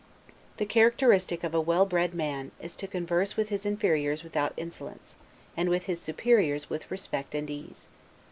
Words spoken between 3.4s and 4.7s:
his inferiors without